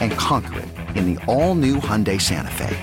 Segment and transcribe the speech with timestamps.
[0.00, 2.76] And conquer it in the all new Hyundai Santa Fe.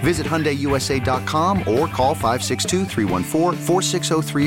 [0.00, 2.84] Visit HyundaiUSA.com or call 562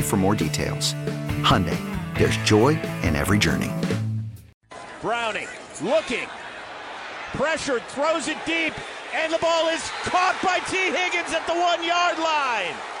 [0.02, 0.94] for more details.
[1.42, 1.78] Hyundai,
[2.16, 3.70] there's joy in every journey.
[5.00, 5.48] Browning
[5.82, 6.26] looking,
[7.34, 8.74] pressured, throws it deep,
[9.14, 12.91] and the ball is caught by Tee Higgins at the one yard line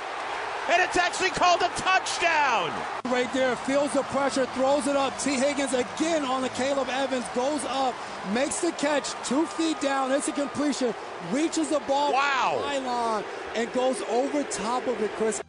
[0.70, 2.70] and it's actually called a touchdown.
[3.06, 5.18] Right there, feels the pressure, throws it up.
[5.18, 7.94] Tee Higgins again on the Caleb Evans, goes up,
[8.32, 10.12] makes the catch, two feet down.
[10.12, 10.94] It's a completion,
[11.30, 12.60] reaches the ball wow.
[12.62, 13.24] line
[13.54, 15.42] and goes over top of it, Chris.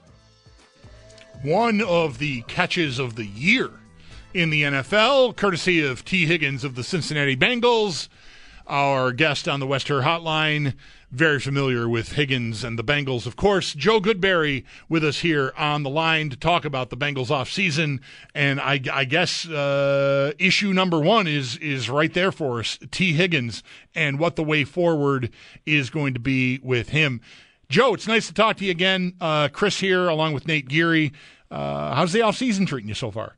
[1.44, 3.70] One of the catches of the year
[4.34, 8.08] in the NFL, courtesy of Tee Higgins of the Cincinnati Bengals,
[8.66, 10.74] our guest on the West Her Hotline
[11.14, 13.74] very familiar with Higgins and the Bengals, of course.
[13.76, 18.02] Joe Goodberry with us here on the line to talk about the Bengals off season,
[18.34, 23.14] and I, I guess uh, issue number one is is right there for us: Tee
[23.14, 23.62] Higgins
[23.94, 25.30] and what the way forward
[25.68, 27.22] is going to be with him.
[27.70, 29.14] Joe, it's nice to talk to you again.
[29.22, 31.14] Uh, Chris here, along with Nate Geary.
[31.52, 33.38] Uh, how's the off season treating you so far?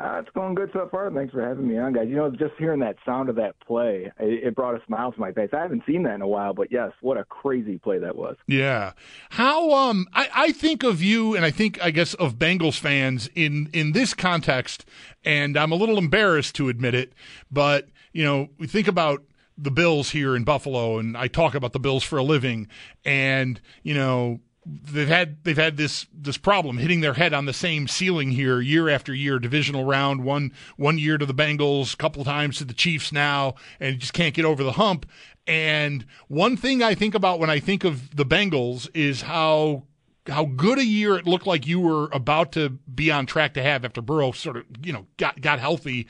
[0.00, 1.10] Uh, it's going good so far.
[1.10, 2.08] Thanks for having me on, guys.
[2.08, 5.20] You know, just hearing that sound of that play, it, it, brought a smile to
[5.20, 5.50] my face.
[5.52, 8.36] I haven't seen that in a while, but yes, what a crazy play that was.
[8.46, 8.92] Yeah.
[9.30, 13.28] How um I, I think of you and I think I guess of Bengals fans
[13.34, 14.86] in in this context,
[15.26, 17.12] and I'm a little embarrassed to admit it,
[17.50, 19.22] but you know, we think about
[19.58, 22.68] the Bills here in Buffalo and I talk about the Bills for a living
[23.04, 27.52] and, you know, they've had they've had this this problem hitting their head on the
[27.52, 31.96] same ceiling here year after year divisional round one one year to the Bengals a
[31.96, 35.06] couple times to the Chiefs now and just can't get over the hump.
[35.46, 39.84] And one thing I think about when I think of the Bengals is how
[40.28, 43.62] how good a year it looked like you were about to be on track to
[43.62, 46.06] have after Burrow sort of you know got got healthy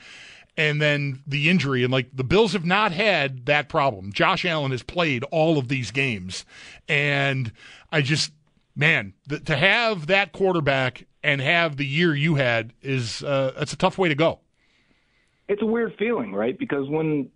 [0.55, 1.83] and then the injury.
[1.83, 4.13] And like the Bills have not had that problem.
[4.13, 6.45] Josh Allen has played all of these games.
[6.87, 7.51] And
[7.91, 8.31] I just
[8.75, 13.73] man, the, to have that quarterback and have the year you had is uh, that's
[13.73, 14.39] a tough way to go.
[15.47, 16.57] It's a weird feeling, right?
[16.57, 17.29] Because when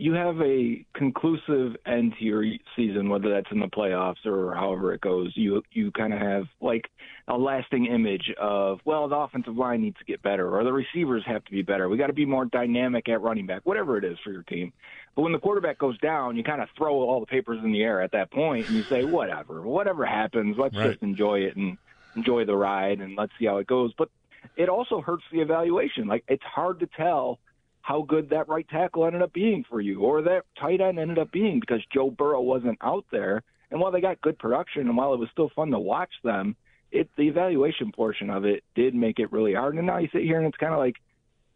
[0.00, 4.94] you have a conclusive end to your season, whether that's in the playoffs or however
[4.94, 6.86] it goes, you you kind of have like
[7.28, 11.22] a lasting image of well, the offensive line needs to get better, or the receivers
[11.26, 11.90] have to be better.
[11.90, 14.72] We got to be more dynamic at running back, whatever it is for your team.
[15.14, 17.82] But when the quarterback goes down, you kind of throw all the papers in the
[17.82, 20.90] air at that point, and you say, whatever, whatever happens, let's right.
[20.90, 21.76] just enjoy it and
[22.16, 23.92] enjoy the ride, and let's see how it goes.
[23.98, 24.08] But
[24.56, 26.06] it also hurts the evaluation.
[26.06, 27.38] Like it's hard to tell
[27.82, 31.18] how good that right tackle ended up being for you or that tight end ended
[31.18, 33.42] up being because Joe Burrow wasn't out there.
[33.70, 36.56] And while they got good production and while it was still fun to watch them,
[36.90, 39.76] it the evaluation portion of it did make it really hard.
[39.76, 40.96] And now you sit here and it's kind of like,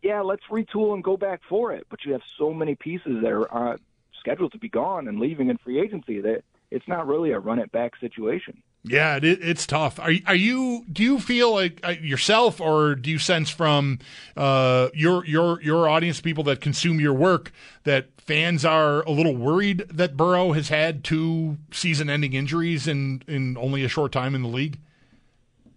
[0.04, 1.86] yeah, let's retool and go back for it.
[1.88, 3.76] But you have so many pieces that are uh,
[4.20, 7.58] scheduled to be gone and leaving in free agency that it's not really a run
[7.58, 8.62] it back situation.
[8.82, 9.98] Yeah, it, it's tough.
[9.98, 10.84] Are are you?
[10.92, 13.98] Do you feel like uh, yourself, or do you sense from
[14.36, 17.50] uh, your your your audience, people that consume your work,
[17.84, 23.56] that fans are a little worried that Burrow has had two season-ending injuries in in
[23.56, 24.78] only a short time in the league?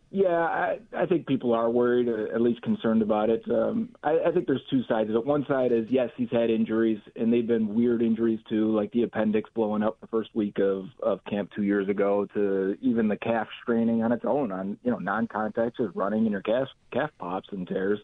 [0.09, 3.43] Yeah, I, I think people are worried, or at least concerned about it.
[3.51, 5.25] Um, I, I think there's two sides of it.
[5.25, 9.03] One side is yes, he's had injuries, and they've been weird injuries too, like the
[9.03, 13.17] appendix blowing up the first week of of camp two years ago, to even the
[13.17, 17.09] calf straining on its own on you know non-contact, just running and your calf calf
[17.19, 17.99] pops and tears.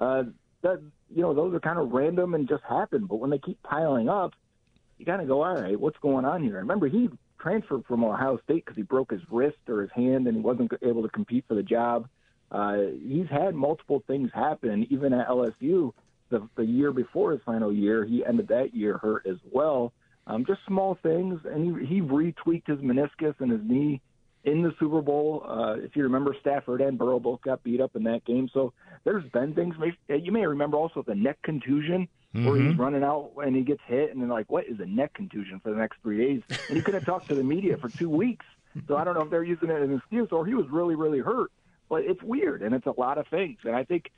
[0.00, 0.24] Uh,
[0.62, 0.82] that
[1.14, 4.08] you know those are kind of random and just happen, but when they keep piling
[4.08, 4.32] up,
[4.98, 6.56] you got to go, all right, what's going on here?
[6.56, 7.08] Remember, he
[7.40, 10.72] transferred from Ohio State because he broke his wrist or his hand and he wasn't
[10.82, 12.08] able to compete for the job.
[12.50, 15.92] Uh, he's had multiple things happen, even at LSU.
[16.28, 19.92] The, the year before his final year, he ended that year hurt as well.
[20.26, 24.00] Um, just small things, and he, he retweaked his meniscus and his knee
[24.44, 25.44] in the Super Bowl.
[25.46, 28.48] Uh, if you remember, Stafford and Burrow both got beat up in that game.
[28.52, 28.72] So
[29.04, 29.74] there's been things.
[30.08, 32.48] You may remember also the neck contusion mm-hmm.
[32.48, 35.14] where he's running out and he gets hit, and then like, what is a neck
[35.14, 36.42] contusion for the next three days?
[36.68, 38.46] And he couldn't talk to the media for two weeks.
[38.86, 40.94] So I don't know if they're using it as an excuse or he was really,
[40.94, 41.50] really hurt.
[41.88, 43.58] But it's weird, and it's a lot of things.
[43.64, 44.10] And I think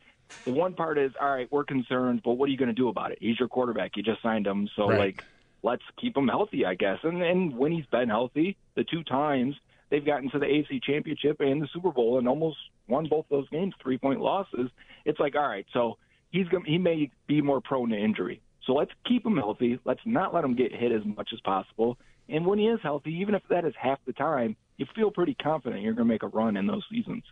[0.45, 2.89] the one part is, all right, we're concerned, but what are you going to do
[2.89, 3.19] about it?
[3.21, 3.97] He's your quarterback.
[3.97, 4.99] You just signed him, so right.
[4.99, 5.25] like,
[5.63, 6.99] let's keep him healthy, I guess.
[7.03, 9.55] And and when he's been healthy, the two times
[9.91, 12.57] they've gotten to the AFC Championship and the Super Bowl and almost
[12.89, 14.71] won both those games, three point losses.
[15.05, 15.99] It's like, all right, so
[16.31, 18.41] he's going he may be more prone to injury.
[18.65, 19.79] So let's keep him healthy.
[19.85, 21.97] Let's not let him get hit as much as possible.
[22.29, 25.35] And when he is healthy, even if that is half the time, you feel pretty
[25.35, 27.25] confident you're going to make a run in those seasons.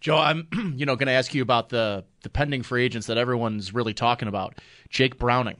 [0.00, 3.18] Joe, I'm you know going to ask you about the the pending free agents that
[3.18, 4.58] everyone's really talking about.
[4.90, 5.56] Jake Browning.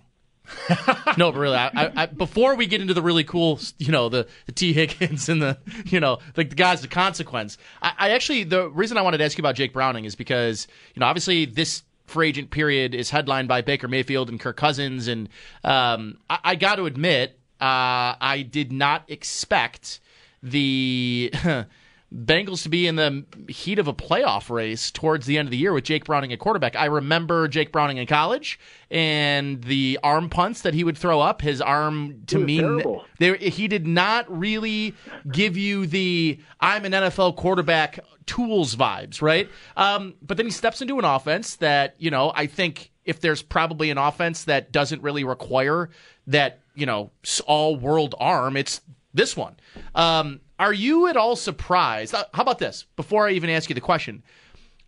[1.19, 4.27] no, but really, I, I, before we get into the really cool, you know, the,
[4.47, 7.59] the Tee Higgins and the, you know, the, the guys, the consequence.
[7.83, 10.67] I, I actually, the reason I wanted to ask you about Jake Browning is because,
[10.95, 15.09] you know, obviously this free agent period is headlined by Baker Mayfield and Kirk Cousins,
[15.09, 15.29] and
[15.65, 20.01] um, I, I got to admit, uh, I did not expect
[20.43, 21.33] the
[22.15, 25.59] Bengals to be in the heat of a playoff race towards the end of the
[25.59, 26.75] year with Jake Browning at quarterback.
[26.75, 28.59] I remember Jake Browning in college
[28.91, 31.43] and the arm punts that he would throw up.
[31.43, 32.83] His arm to me,
[33.19, 34.95] he did not really
[35.31, 39.51] give you the "I'm an NFL quarterback" tools vibes, right?
[39.77, 43.43] Um, but then he steps into an offense that you know I think if there's
[43.43, 45.91] probably an offense that doesn't really require
[46.27, 47.11] that you know
[47.47, 48.81] all world arm, it's
[49.13, 49.57] this one.
[49.95, 52.15] Um, are you at all surprised?
[52.15, 52.85] Uh, how about this?
[52.97, 54.23] Before I even ask you the question,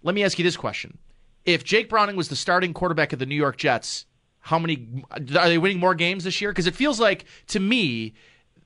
[0.02, 0.98] let me ask you this question.
[1.44, 4.06] If Jake Browning was the starting quarterback of the New York Jets,
[4.40, 6.50] how many are they winning more games this year?
[6.50, 8.14] Because it feels like to me,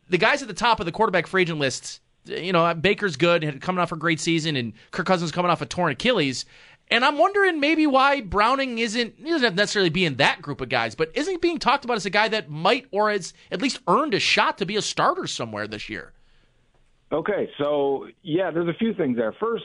[0.09, 3.43] the guys at the top of the quarterback free agent lists, you know, Baker's good,
[3.43, 6.47] had coming off a great season, and Kirk Cousins coming off a torn Achilles.
[6.89, 10.69] And I'm wondering maybe why Browning isn't he doesn't necessarily be in that group of
[10.69, 13.81] guys, but isn't being talked about as a guy that might or has at least
[13.89, 16.13] earned a shot to be a starter somewhere this year.
[17.15, 19.33] Okay, so yeah, there's a few things there.
[19.39, 19.65] First,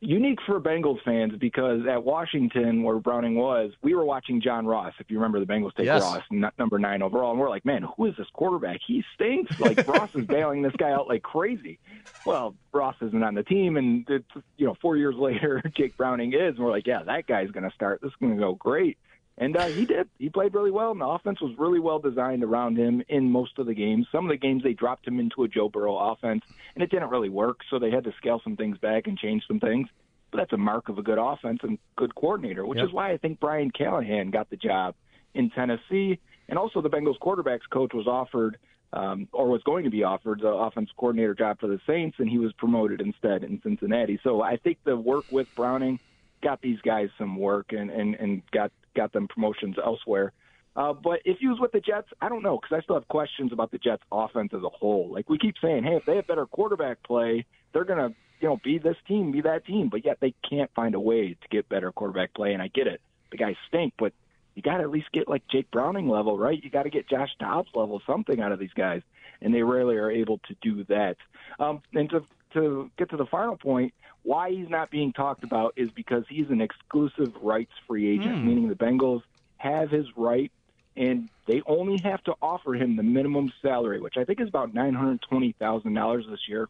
[0.00, 4.94] unique for Bengals fans because at Washington, where Browning was, we were watching John Ross.
[4.98, 6.02] If you remember, the Bengals take yes.
[6.02, 6.22] Ross,
[6.58, 8.80] number nine overall, and we're like, man, who is this quarterback?
[8.86, 9.60] He stinks.
[9.60, 11.78] Like Ross is bailing this guy out like crazy.
[12.24, 16.32] Well, Ross isn't on the team, and it's, you know, four years later, Jake Browning
[16.32, 18.00] is, and we're like, yeah, that guy's going to start.
[18.00, 18.96] This is going to go great.
[19.40, 20.08] And uh, he did.
[20.18, 23.58] He played really well, and the offense was really well designed around him in most
[23.58, 24.08] of the games.
[24.10, 26.42] Some of the games they dropped him into a Joe Burrow offense,
[26.74, 29.44] and it didn't really work, so they had to scale some things back and change
[29.46, 29.88] some things.
[30.32, 32.88] But that's a mark of a good offense and good coordinator, which yep.
[32.88, 34.96] is why I think Brian Callahan got the job
[35.34, 36.18] in Tennessee.
[36.48, 38.58] And also, the Bengals quarterbacks coach was offered,
[38.92, 42.28] um, or was going to be offered, the offense coordinator job for the Saints, and
[42.28, 44.18] he was promoted instead in Cincinnati.
[44.24, 46.00] So I think the work with Browning
[46.42, 50.32] got these guys some work and and and got got them promotions elsewhere.
[50.76, 53.08] Uh, but if he was with the Jets, I don't know because I still have
[53.08, 55.10] questions about the Jets' offense as a whole.
[55.12, 58.60] Like we keep saying, hey, if they have better quarterback play, they're gonna you know
[58.62, 59.88] be this team, be that team.
[59.88, 62.52] But yet they can't find a way to get better quarterback play.
[62.52, 64.12] And I get it, the guys stink, but
[64.58, 66.60] you got to at least get like Jake Browning level, right?
[66.60, 69.02] You got to get Josh Dobbs level, something out of these guys,
[69.40, 71.16] and they rarely are able to do that.
[71.60, 75.74] Um, and to to get to the final point, why he's not being talked about
[75.76, 78.44] is because he's an exclusive rights free agent, mm.
[78.44, 79.22] meaning the Bengals
[79.58, 80.52] have his right
[80.98, 84.74] and they only have to offer him the minimum salary, which I think is about
[84.74, 86.68] nine hundred twenty thousand dollars this year.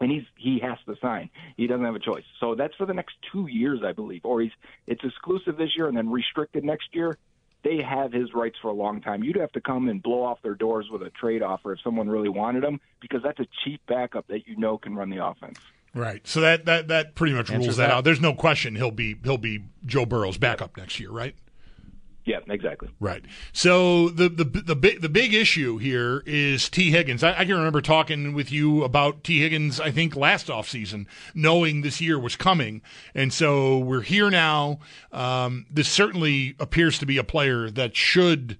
[0.00, 1.30] And he's he has to sign.
[1.56, 2.24] He doesn't have a choice.
[2.40, 4.22] So that's for the next two years, I believe.
[4.24, 4.50] Or he's
[4.86, 7.16] it's exclusive this year and then restricted next year.
[7.64, 9.22] They have his rights for a long time.
[9.22, 12.08] You'd have to come and blow off their doors with a trade offer if someone
[12.08, 15.58] really wanted him, because that's a cheap backup that you know can run the offense.
[15.94, 16.26] Right.
[16.26, 18.04] So that that that pretty much rules that, that, out.
[18.04, 21.34] There's no question he'll be he'll be Joe Burrow's backup next year, right?
[22.24, 22.88] Yeah, exactly.
[23.00, 23.24] Right.
[23.52, 27.24] So the the the big the big issue here is Tee Higgins.
[27.24, 29.80] I, I, can remember talking with you about Tee Higgins.
[29.80, 32.80] I think last offseason, knowing this year was coming,
[33.12, 34.78] and so we're here now.
[35.10, 38.56] Um, this certainly appears to be a player that should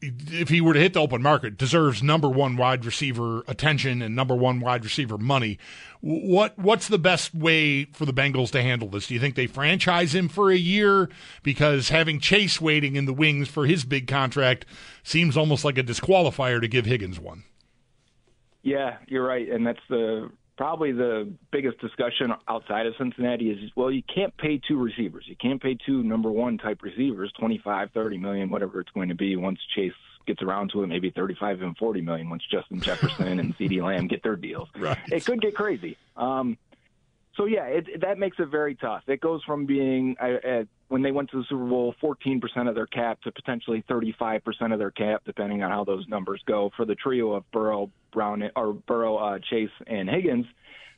[0.00, 4.16] if he were to hit the open market, deserves number one wide receiver attention and
[4.16, 5.58] number one wide receiver money.
[6.00, 9.08] What what's the best way for the Bengals to handle this?
[9.08, 11.10] Do you think they franchise him for a year
[11.42, 14.64] because having Chase waiting in the wings for his big contract
[15.02, 17.44] seems almost like a disqualifier to give Higgins one?
[18.62, 23.90] Yeah, you're right, and that's the probably the biggest discussion outside of Cincinnati is well,
[23.90, 25.24] you can't pay two receivers.
[25.26, 29.14] You can't pay two number one type receivers, 25, 30 million, whatever it's going to
[29.14, 29.92] be once Chase
[30.26, 34.08] gets around to it, maybe 35 and 40 million once Justin Jefferson and CeeDee Lamb
[34.08, 34.68] get their deals.
[34.76, 34.98] Right.
[35.10, 35.96] It could get crazy.
[36.16, 36.58] Um,
[37.38, 39.04] so yeah, it, that makes it very tough.
[39.06, 42.86] It goes from being uh, when they went to the Super Bowl, 14% of their
[42.86, 46.96] cap to potentially 35% of their cap, depending on how those numbers go for the
[46.96, 50.46] trio of Burrow, Brown, or Burrow, uh, Chase, and Higgins.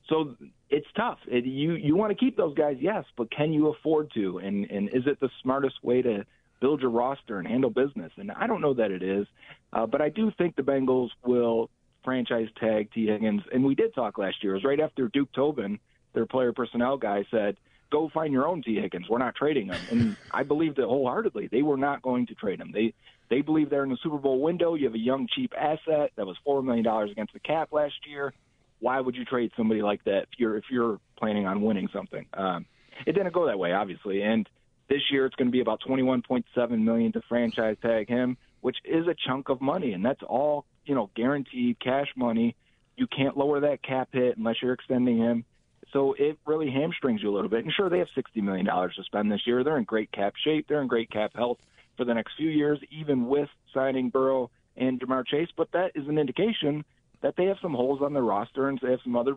[0.08, 0.34] So
[0.70, 1.18] it's tough.
[1.28, 4.38] It, you you want to keep those guys, yes, but can you afford to?
[4.38, 6.24] And and is it the smartest way to
[6.60, 8.10] build your roster and handle business?
[8.16, 9.26] And I don't know that it is,
[9.74, 11.68] uh, but I do think the Bengals will
[12.02, 13.42] franchise tag Tee Higgins.
[13.52, 14.52] And we did talk last year.
[14.52, 15.78] It was right after Duke Tobin
[16.12, 17.56] their player personnel guy said,
[17.90, 19.08] "Go find your own Tee Higgins.
[19.08, 21.48] We're not trading him." And I believed it wholeheartedly.
[21.48, 22.72] They were not going to trade him.
[22.72, 22.94] They
[23.28, 24.74] they believe they're in the Super Bowl window.
[24.74, 27.94] You have a young, cheap asset that was four million dollars against the cap last
[28.08, 28.32] year.
[28.80, 32.26] Why would you trade somebody like that if you're if you're planning on winning something?
[32.34, 32.66] Um,
[33.06, 34.22] it didn't go that way, obviously.
[34.22, 34.48] And
[34.88, 36.44] this year it's going to be about 21.7
[36.82, 40.94] million to franchise tag him, which is a chunk of money, and that's all you
[40.94, 42.56] know, guaranteed cash money.
[42.96, 45.44] You can't lower that cap hit unless you're extending him.
[45.92, 47.64] So it really hamstrings you a little bit.
[47.64, 49.64] And sure, they have $60 million to spend this year.
[49.64, 50.66] They're in great cap shape.
[50.68, 51.58] They're in great cap health
[51.96, 55.48] for the next few years, even with signing Burrow and Ja'Marr Chase.
[55.56, 56.84] But that is an indication
[57.20, 59.36] that they have some holes on their roster and they have some other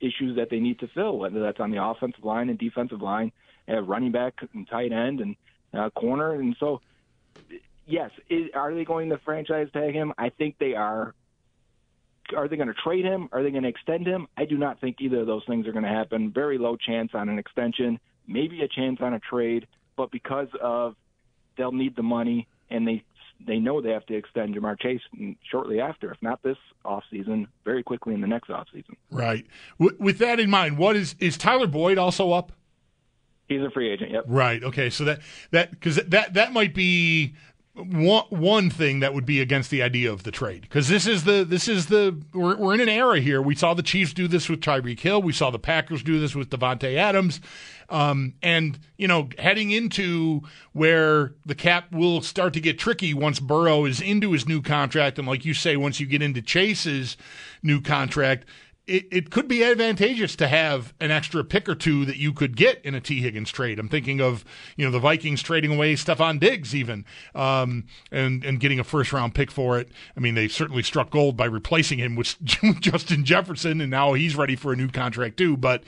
[0.00, 3.32] issues that they need to fill, whether that's on the offensive line and defensive line,
[3.66, 5.36] and running back and tight end and
[5.72, 6.34] uh, corner.
[6.34, 6.80] And so,
[7.86, 10.12] yes, is, are they going to franchise tag him?
[10.18, 11.14] I think they are
[12.34, 13.28] are they going to trade him?
[13.32, 14.26] Are they going to extend him?
[14.36, 16.32] I do not think either of those things are going to happen.
[16.32, 19.66] Very low chance on an extension, maybe a chance on a trade,
[19.96, 20.96] but because of
[21.56, 23.02] they'll need the money and they
[23.46, 25.02] they know they have to extend Ja'Marr Chase
[25.50, 26.56] shortly after, if not this
[26.86, 28.94] offseason, very quickly in the next offseason.
[29.10, 29.46] Right.
[29.78, 32.52] with that in mind, what is is Tyler Boyd also up?
[33.48, 34.10] He's a free agent.
[34.10, 34.24] Yep.
[34.26, 34.62] Right.
[34.64, 34.90] Okay.
[34.90, 35.20] So that
[35.52, 37.34] that because that that might be
[37.76, 41.24] one one thing that would be against the idea of the trade because this is
[41.24, 43.42] the this is the we're, we're in an era here.
[43.42, 45.20] We saw the Chiefs do this with Tyreek Hill.
[45.20, 47.40] We saw the Packers do this with Davante Adams,
[47.90, 50.40] um, and you know heading into
[50.72, 55.18] where the cap will start to get tricky once Burrow is into his new contract,
[55.18, 57.18] and like you say, once you get into Chase's
[57.62, 58.46] new contract
[58.86, 62.56] it, it could be advantageous to have an extra pick or two that you could
[62.56, 63.78] get in a Tee Higgins trade.
[63.78, 64.44] I'm thinking of
[64.76, 69.12] you know the Vikings trading away Stefon Diggs even um, and and getting a first
[69.12, 69.88] round pick for it.
[70.16, 72.36] I mean they certainly struck gold by replacing him with
[72.80, 75.56] Justin Jefferson, and now he's ready for a new contract too.
[75.56, 75.82] But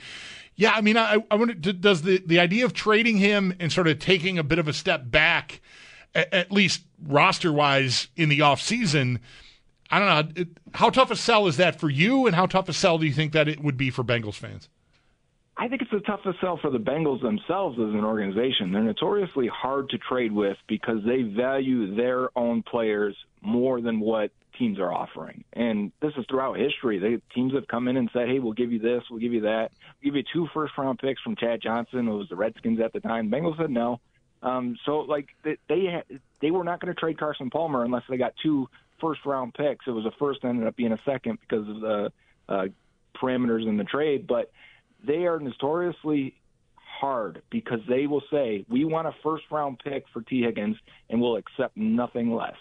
[0.55, 3.87] yeah, I mean I, I wonder does the the idea of trading him and sort
[3.87, 5.61] of taking a bit of a step back,
[6.13, 9.19] at, at least roster wise in the off season
[9.91, 10.41] I don't know.
[10.41, 13.05] It, how tough a sell is that for you, and how tough a sell do
[13.05, 14.69] you think that it would be for Bengals fans?
[15.57, 18.71] I think it's the toughest sell for the Bengals themselves as an organization.
[18.71, 24.31] They're notoriously hard to trade with because they value their own players more than what
[24.57, 25.43] teams are offering.
[25.53, 26.99] And this is throughout history.
[26.99, 29.41] They teams have come in and said, "Hey, we'll give you this, we'll give you
[29.41, 32.79] that, we'll give you two first round picks from Chad Johnson, who was the Redskins
[32.79, 33.99] at the time." Bengals said no.
[34.41, 36.03] Um, so like they they,
[36.41, 38.69] they were not going to trade Carson Palmer unless they got two
[38.99, 39.85] first round picks.
[39.87, 42.11] It was a first, ended up being a second because of the
[42.47, 42.65] uh,
[43.21, 44.27] parameters in the trade.
[44.27, 44.51] But
[45.05, 46.35] they are notoriously
[46.75, 50.77] hard because they will say, we want a first round pick for Tee Higgins
[51.09, 52.55] and we'll accept nothing less.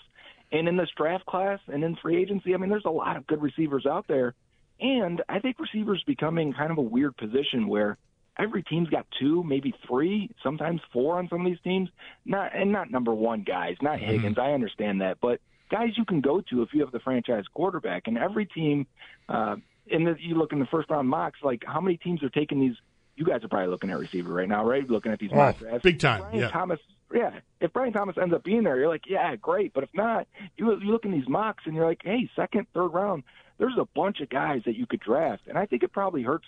[0.51, 3.27] And in this draft class and in free agency, I mean, there's a lot of
[3.27, 4.35] good receivers out there.
[4.81, 7.99] And I think receivers becoming kind of a weird position where
[8.39, 11.91] every team's got two, maybe three, sometimes four on some of these teams.
[12.25, 14.11] Not and not number one guys, not mm-hmm.
[14.11, 14.39] Higgins.
[14.39, 18.07] I understand that, but guys you can go to if you have the franchise quarterback.
[18.07, 18.87] And every team,
[19.29, 19.57] uh,
[19.91, 22.61] and the, you look in the first round mocks, like how many teams are taking
[22.61, 22.77] these?
[23.17, 24.89] You guys are probably looking at receiver right now, right?
[24.89, 25.83] Looking at these oh, mock drafts.
[25.83, 26.21] Big time.
[26.21, 26.51] Brian yeah.
[26.51, 26.79] Thomas,
[27.13, 27.41] yeah.
[27.61, 29.73] If Brian Thomas ends up being there, you're like, yeah, great.
[29.75, 32.89] But if not, you you look in these mocks and you're like, hey, second, third
[32.89, 33.25] round,
[33.59, 36.47] there's a bunch of guys that you could draft, and I think it probably hurts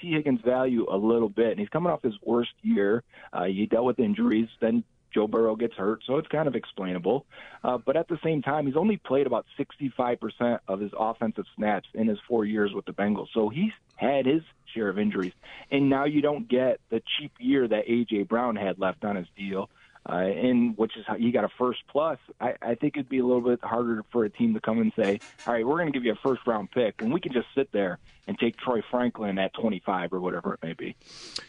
[0.00, 1.50] Tee Higgins' value a little bit.
[1.52, 3.02] And he's coming off his worst year.
[3.32, 4.48] Uh, he dealt with injuries.
[4.60, 4.84] Then
[5.16, 7.24] Joe Burrow gets hurt, so it's kind of explainable.
[7.64, 11.88] Uh, but at the same time, he's only played about 65% of his offensive snaps
[11.94, 13.28] in his four years with the Bengals.
[13.32, 14.42] So he's had his
[14.74, 15.32] share of injuries.
[15.70, 18.24] And now you don't get the cheap year that A.J.
[18.24, 19.70] Brown had left on his deal
[20.08, 22.18] uh, and which is how he got a first plus.
[22.40, 24.92] I, I think it'd be a little bit harder for a team to come and
[24.94, 27.32] say, "All right, we're going to give you a first round pick," and we can
[27.32, 30.96] just sit there and take Troy Franklin at 25 or whatever it may be.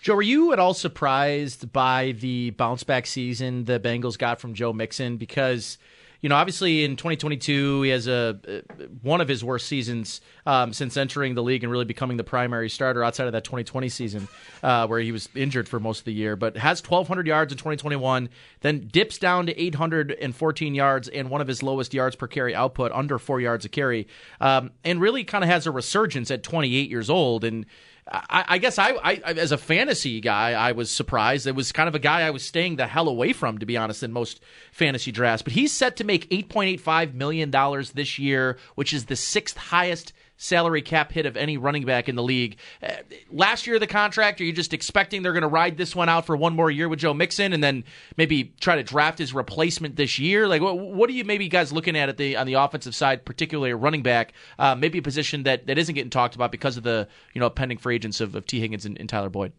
[0.01, 4.53] Joe, were you at all surprised by the bounce back season the Bengals got from
[4.53, 5.17] Joe Mixon?
[5.17, 5.77] Because
[6.21, 8.63] you know, obviously in 2022 he has a
[9.01, 12.69] one of his worst seasons um, since entering the league and really becoming the primary
[12.69, 14.27] starter outside of that 2020 season
[14.63, 16.36] uh, where he was injured for most of the year.
[16.36, 18.29] But has 1,200 yards in 2021,
[18.62, 22.91] then dips down to 814 yards and one of his lowest yards per carry output,
[22.91, 24.07] under four yards a carry,
[24.41, 27.65] um, and really kind of has a resurgence at 28 years old and.
[28.09, 31.45] I, I guess I, I, as a fantasy guy, I was surprised.
[31.45, 33.77] It was kind of a guy I was staying the hell away from, to be
[33.77, 35.41] honest, in most fantasy drafts.
[35.41, 39.05] But he's set to make eight point eight five million dollars this year, which is
[39.05, 42.58] the sixth highest salary cap hit of any running back in the league.
[42.82, 42.94] Uh,
[43.32, 46.25] last year, the contract, are you just expecting they're going to ride this one out
[46.25, 47.84] for one more year with Joe Mixon and then
[48.15, 50.48] maybe try to draft his replacement this year?
[50.48, 53.25] Like, what, what are you maybe guys looking at, at the on the offensive side,
[53.25, 56.77] particularly a running back, uh, maybe a position that, that isn't getting talked about because
[56.77, 59.51] of the you know pending free agents of, of Tee Higgins and, and Tyler Boyd?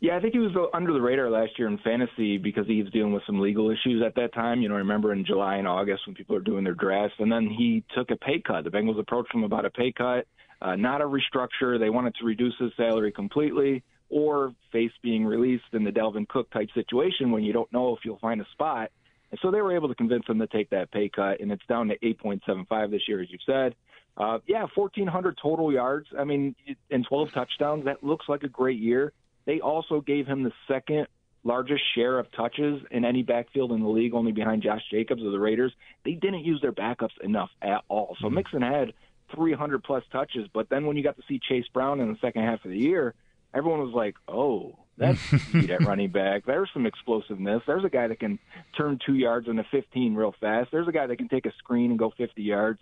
[0.00, 2.90] Yeah, I think he was under the radar last year in fantasy because he was
[2.90, 4.62] dealing with some legal issues at that time.
[4.62, 7.30] You know, I remember in July and August when people are doing their drafts, and
[7.30, 8.64] then he took a pay cut.
[8.64, 10.26] The Bengals approached him about a pay cut,
[10.62, 11.78] uh, not a restructure.
[11.78, 16.50] They wanted to reduce his salary completely or face being released in the Dalvin Cook
[16.50, 18.90] type situation when you don't know if you'll find a spot.
[19.30, 21.64] And so they were able to convince him to take that pay cut, and it's
[21.68, 23.74] down to 8.75 this year, as you've said.
[24.16, 26.08] Uh, yeah, 1,400 total yards.
[26.18, 26.56] I mean,
[26.90, 27.84] and 12 touchdowns.
[27.84, 29.12] That looks like a great year.
[29.50, 31.08] They also gave him the second
[31.42, 35.32] largest share of touches in any backfield in the league, only behind Josh Jacobs of
[35.32, 35.72] the Raiders.
[36.04, 38.16] They didn't use their backups enough at all.
[38.20, 38.36] So mm-hmm.
[38.36, 38.92] Mixon had
[39.34, 42.44] 300 plus touches, but then when you got to see Chase Brown in the second
[42.44, 43.12] half of the year,
[43.52, 46.46] everyone was like, "Oh, that's speed at running back.
[46.46, 47.64] There's some explosiveness.
[47.66, 48.38] There's a guy that can
[48.78, 50.70] turn two yards into 15 real fast.
[50.70, 52.78] There's a guy that can take a screen and go 50 yards."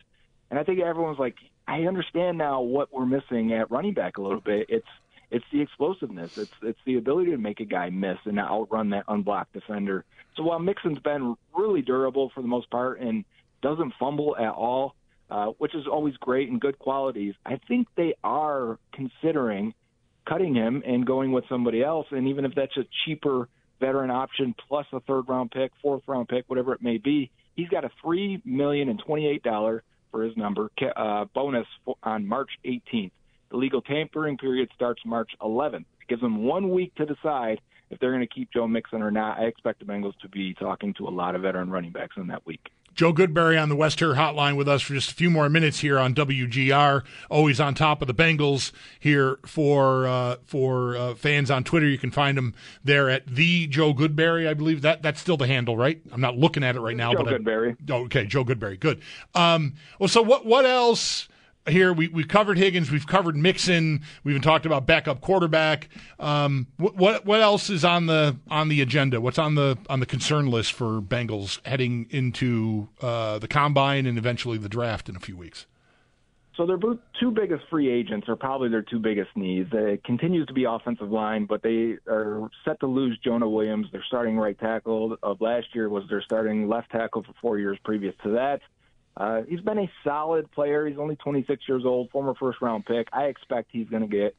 [0.51, 4.21] And I think everyone's like, "I understand now what we're missing at running back a
[4.21, 4.67] little bit.
[4.69, 4.87] It's
[5.31, 6.39] it's the explosiveness.
[6.39, 10.05] It's it's the ability to make a guy miss and outrun that unblocked defender.
[10.37, 13.25] So while Mixon's been really durable for the most part and
[13.63, 14.95] doesn't fumble at all,
[15.31, 19.75] uh, which is always great and good qualities, I think they are considering
[20.27, 22.07] cutting him and going with somebody else.
[22.11, 23.49] And even if that's a cheaper
[23.81, 27.69] veteran option plus a third round pick, fourth round pick, whatever it may be, he's
[27.69, 31.67] got a three million and twenty eight dollar for his number uh, bonus
[32.03, 33.11] on March 18th.
[33.51, 35.81] The legal tampering period starts March 11th.
[35.81, 39.11] It gives them one week to decide if they're going to keep Joe Mixon or
[39.11, 39.39] not.
[39.39, 42.27] I expect the Bengals to be talking to a lot of veteran running backs in
[42.27, 42.69] that week.
[42.99, 45.79] Joe Goodberry on the West Hair Hotline with us for just a few more minutes
[45.79, 47.05] here on WGR.
[47.31, 51.87] Always on top of the Bengals here for uh, for uh, fans on Twitter.
[51.87, 54.49] You can find him there at the Joe Goodberry.
[54.49, 56.01] I believe that that's still the handle, right?
[56.11, 57.77] I'm not looking at it right now, Joe but Goodberry.
[57.89, 58.81] I, oh, okay, Joe Goodberry.
[58.81, 59.01] Good.
[59.33, 61.29] Um, well, so what what else?
[61.67, 61.93] Here.
[61.93, 62.91] We, we've covered Higgins.
[62.91, 64.03] We've covered Mixon.
[64.25, 65.89] We even talked about backup quarterback.
[66.19, 69.21] Um, what, what, what else is on the on the agenda?
[69.21, 74.19] What's on the on the concern list for Bengals heading into uh, the combine and
[74.19, 75.67] eventually the draft in a few weeks?
[76.59, 76.79] So their
[77.21, 79.71] two biggest free agents are probably their two biggest needs.
[79.73, 83.87] It continues to be offensive line, but they are set to lose Jonah Williams.
[83.93, 87.79] Their starting right tackle of last year was their starting left tackle for four years
[87.85, 88.61] previous to that.
[89.19, 90.87] Uh, he's been a solid player.
[90.87, 93.09] He's only 26 years old, former first round pick.
[93.13, 94.37] I expect he's going to get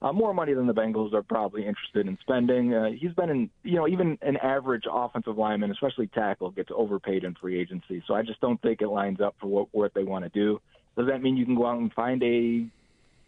[0.00, 2.72] uh, more money than the Bengals are probably interested in spending.
[2.72, 7.24] Uh, he's been in, you know, even an average offensive lineman, especially tackle, gets overpaid
[7.24, 8.02] in free agency.
[8.06, 10.60] So I just don't think it lines up for what, what they want to do.
[10.96, 12.66] Does that mean you can go out and find a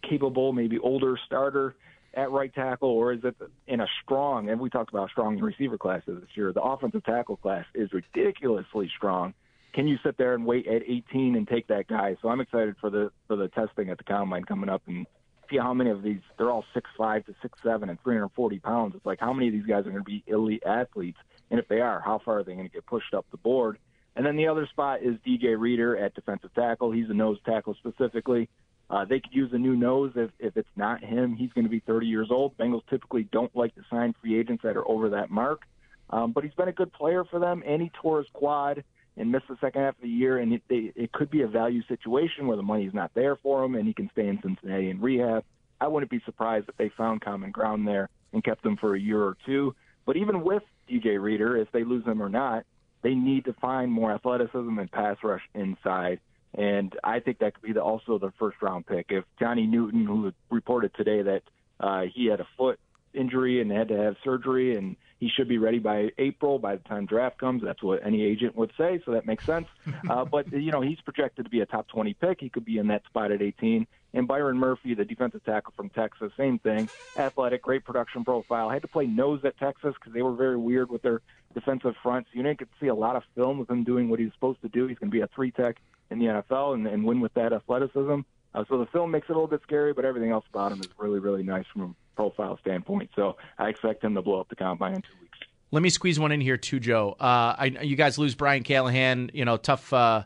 [0.09, 1.75] capable, maybe older starter
[2.15, 3.35] at right tackle, or is it
[3.67, 4.51] in a strong?
[4.51, 6.53] And we talked about strong receiver classes this year.
[6.53, 9.35] The offensive tackle class is ridiculously strong
[9.73, 12.17] can you sit there and wait at 18 and take that guy?
[12.21, 15.07] So I'm excited for the for the testing at the combine coming up and
[15.51, 16.21] see how many of these.
[16.37, 18.95] They're all six five to six seven and 340 pounds.
[18.97, 21.19] It's like how many of these guys are going to be elite athletes,
[21.51, 23.79] and if they are, how far are they going to get pushed up the board?
[24.15, 26.93] And then the other spot is DJ Reader at defensive tackle.
[26.93, 28.49] He's a nose tackle specifically.
[28.91, 31.35] Uh, they could use a new nose if, if it's not him.
[31.35, 32.55] He's going to be 30 years old.
[32.59, 35.63] Bengals typically don't like to sign free agents that are over that mark.
[36.11, 38.85] Um, but he's been a good player for them, and he tore his quad
[39.17, 41.47] and miss the second half of the year, and it, they, it could be a
[41.47, 44.91] value situation where the money's not there for him, and he can stay in Cincinnati
[44.91, 45.45] and rehab.
[45.81, 49.01] I wouldn't be surprised if they found common ground there and kept him for a
[49.01, 49.75] year or two.
[50.07, 52.65] But even with DJ Reader, if they lose him or not,
[53.03, 56.21] they need to find more athleticism and pass rush inside.
[56.55, 59.07] And I think that could be the, also the first round pick.
[59.11, 61.43] If Johnny Newton, who reported today that
[61.81, 62.79] uh, he had a foot
[63.15, 66.83] injury and had to have surgery, and he should be ready by April by the
[66.83, 67.63] time draft comes.
[67.63, 69.69] That's what any agent would say, so that makes sense.
[70.11, 72.41] Uh, but you know, he's projected to be a top 20 pick.
[72.41, 73.87] He could be in that spot at 18.
[74.15, 76.89] And Byron Murphy, the defensive tackle from Texas, same thing.
[77.17, 78.69] Athletic, great production profile.
[78.69, 81.23] Had to play nose at Texas because they were very weird with their
[81.55, 82.31] defensive fronts.
[82.33, 84.61] You didn't get to see a lot of film of him doing what he's supposed
[84.63, 84.87] to do.
[84.89, 85.77] He's going to be a three tech
[86.11, 88.21] in the NFL and, and win with that athleticism.
[88.55, 90.81] Uh, so the film makes it a little bit scary, but everything else about him
[90.81, 93.11] is really, really nice from profile standpoint.
[93.17, 95.39] So I expect him to blow up the combine in two weeks.
[95.71, 97.17] Let me squeeze one in here too, Joe.
[97.19, 99.31] Uh, I, you guys lose Brian Callahan.
[99.33, 100.25] You know, tough, uh,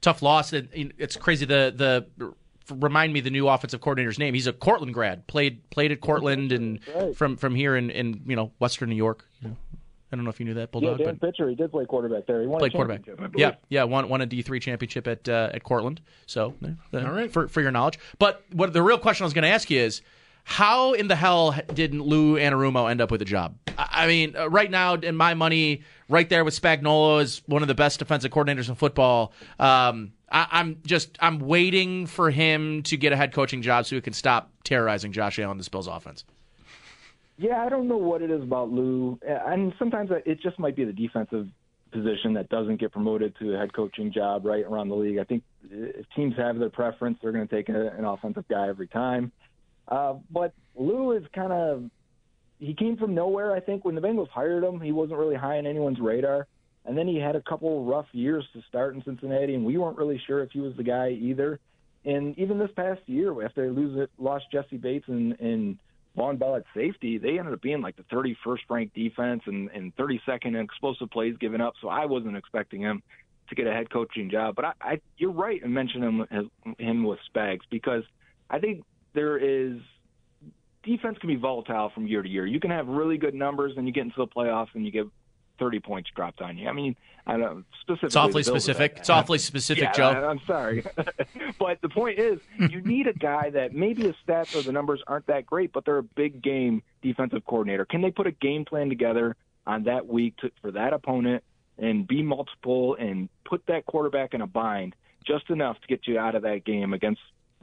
[0.00, 0.52] tough loss.
[0.52, 1.46] It, it's crazy.
[1.46, 1.72] The
[2.16, 2.34] the
[2.74, 4.34] remind me the new offensive coordinator's name.
[4.34, 5.26] He's a Cortland grad.
[5.26, 7.16] Played played at Cortland and right.
[7.16, 9.26] from from here in, in you know Western New York.
[10.12, 11.00] I don't know if you knew that, Bulldog.
[11.00, 12.42] Yeah, Dan but Pitcher, he did play quarterback there.
[12.42, 13.06] He won played a quarterback.
[13.06, 13.40] championship, I believe.
[13.70, 16.02] Yeah, yeah, won won a D three championship at uh, at Cortland.
[16.26, 17.32] So, uh, All right.
[17.32, 17.98] for for your knowledge.
[18.18, 20.02] But what the real question I was going to ask you is,
[20.44, 23.56] how in the hell didn't Lou Anarumo end up with a job?
[23.78, 27.68] I mean, uh, right now, in my money, right there with Spagnuolo is one of
[27.68, 29.32] the best defensive coordinators in football.
[29.58, 33.96] Um, I, I'm just I'm waiting for him to get a head coaching job so
[33.96, 36.24] he can stop terrorizing Josh Allen, the Bills offense.
[37.38, 40.84] Yeah, I don't know what it is about Lou, and sometimes it just might be
[40.84, 41.48] the defensive
[41.90, 45.18] position that doesn't get promoted to a head coaching job right around the league.
[45.18, 48.88] I think if teams have their preference, they're going to take an offensive guy every
[48.88, 49.32] time.
[49.88, 51.90] Uh, but Lou is kind of
[52.58, 53.54] he came from nowhere.
[53.54, 56.46] I think when the Bengals hired him, he wasn't really high on anyone's radar.
[56.84, 59.96] And then he had a couple rough years to start in Cincinnati, and we weren't
[59.96, 61.60] really sure if he was the guy either.
[62.04, 65.78] And even this past year, after they lose it, lost Jessie Bates and, and
[66.16, 69.94] Vonn Bell at safety, they ended up being like the 31st ranked defense and, and
[69.96, 71.74] 32nd in explosive plays given up.
[71.80, 73.02] So I wasn't expecting him
[73.48, 74.56] to get a head coaching job.
[74.56, 78.02] But I, I you're right in mentioning him, him with Spags because
[78.50, 79.78] I think there is
[80.82, 82.46] defense can be volatile from year to year.
[82.46, 85.06] You can have really good numbers, and you get into the playoffs, and you get
[85.58, 86.68] 30 points dropped on you.
[86.68, 86.96] I mean,
[87.26, 88.06] I don't specifically.
[88.06, 88.94] It's awfully the Bills are specific.
[88.98, 90.08] It's awfully specific, Yeah, Joe.
[90.08, 90.84] I, I'm sorry,
[91.58, 95.02] but the point is, you need a guy that maybe his stats or the numbers
[95.06, 97.84] aren't that great, but they're a big game defensive coordinator.
[97.84, 101.44] Can they put a game plan together on that week to, for that opponent
[101.78, 106.18] and be multiple and put that quarterback in a bind just enough to get you
[106.18, 107.20] out of that game against?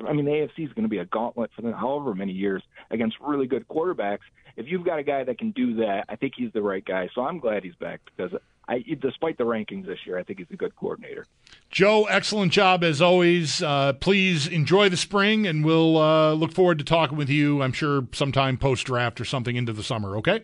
[0.08, 2.64] I mean, the AFC is going to be a gauntlet for them, however many years
[2.90, 4.20] against really good quarterbacks.
[4.56, 7.10] If you've got a guy that can do that, I think he's the right guy.
[7.16, 10.48] So I'm glad he's back because I, despite the rankings this year, I think he's
[10.52, 11.26] a good coordinator.
[11.72, 13.64] Joe, excellent job as always.
[13.64, 17.62] Uh, please enjoy the spring, and we'll uh, look forward to talking with you.
[17.62, 20.18] I'm sure sometime post draft or something into the summer.
[20.18, 20.44] Okay.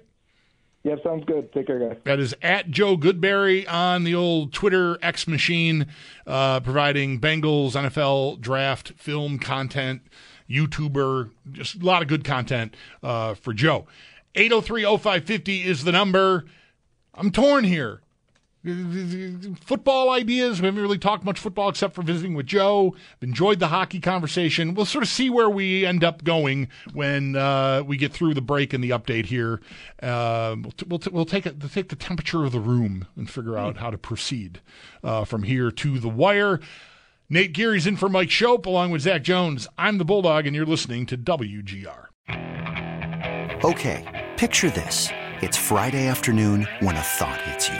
[0.86, 1.52] Yeah, sounds good.
[1.52, 1.98] Take care, guys.
[2.04, 5.88] That is at Joe Goodberry on the old Twitter X machine,
[6.28, 10.04] uh, providing Bengals NFL draft film content,
[10.48, 13.88] YouTuber, just a lot of good content uh, for Joe.
[14.36, 16.46] 803 0550 is the number.
[17.16, 18.02] I'm torn here.
[18.66, 20.60] Football ideas.
[20.60, 22.96] We haven't really talked much football except for visiting with Joe.
[23.22, 24.74] Enjoyed the hockey conversation.
[24.74, 28.42] We'll sort of see where we end up going when uh, we get through the
[28.42, 29.62] break and the update here.
[30.02, 33.30] Uh, we'll, t- we'll, t- we'll take it, take the temperature of the room and
[33.30, 34.62] figure out how to proceed
[35.04, 36.60] uh, from here to the wire.
[37.30, 39.68] Nate Geary's in for Mike Schopp along with Zach Jones.
[39.78, 42.08] I'm the Bulldog, and you're listening to WGR.
[43.64, 45.10] Okay, picture this.
[45.42, 47.80] It's Friday afternoon when a thought hits you.